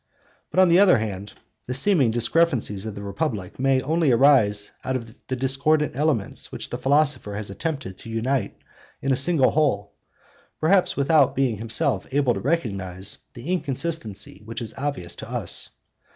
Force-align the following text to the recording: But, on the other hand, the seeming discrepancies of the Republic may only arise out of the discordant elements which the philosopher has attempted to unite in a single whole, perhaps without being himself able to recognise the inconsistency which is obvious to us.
But, 0.49 0.59
on 0.59 0.69
the 0.69 0.79
other 0.79 0.97
hand, 0.97 1.33
the 1.67 1.75
seeming 1.75 2.09
discrepancies 2.09 2.87
of 2.87 2.95
the 2.95 3.03
Republic 3.03 3.59
may 3.59 3.83
only 3.83 4.09
arise 4.11 4.71
out 4.83 4.95
of 4.95 5.13
the 5.27 5.35
discordant 5.35 5.95
elements 5.95 6.51
which 6.51 6.71
the 6.71 6.79
philosopher 6.79 7.35
has 7.35 7.51
attempted 7.51 7.99
to 7.99 8.09
unite 8.09 8.57
in 9.03 9.13
a 9.13 9.15
single 9.15 9.51
whole, 9.51 9.93
perhaps 10.59 10.97
without 10.97 11.35
being 11.35 11.59
himself 11.59 12.11
able 12.15 12.33
to 12.33 12.39
recognise 12.39 13.19
the 13.35 13.51
inconsistency 13.53 14.41
which 14.43 14.59
is 14.59 14.73
obvious 14.75 15.13
to 15.17 15.29
us. 15.29 15.69